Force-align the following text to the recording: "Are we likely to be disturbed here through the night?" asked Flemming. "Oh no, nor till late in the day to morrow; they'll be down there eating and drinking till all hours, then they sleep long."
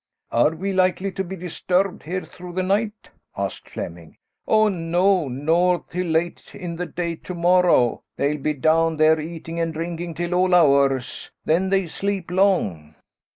"Are 0.31 0.55
we 0.55 0.73
likely 0.73 1.11
to 1.11 1.23
be 1.23 1.35
disturbed 1.35 2.01
here 2.01 2.23
through 2.25 2.53
the 2.53 2.63
night?" 2.63 3.11
asked 3.37 3.69
Flemming. 3.69 4.17
"Oh 4.47 4.67
no, 4.67 5.27
nor 5.27 5.81
till 5.91 6.07
late 6.07 6.55
in 6.55 6.75
the 6.75 6.87
day 6.87 7.15
to 7.17 7.35
morrow; 7.35 8.01
they'll 8.17 8.39
be 8.39 8.55
down 8.55 8.97
there 8.97 9.19
eating 9.19 9.59
and 9.59 9.71
drinking 9.71 10.15
till 10.15 10.33
all 10.33 10.55
hours, 10.55 11.29
then 11.45 11.69
they 11.69 11.85
sleep 11.85 12.31
long." 12.31 12.95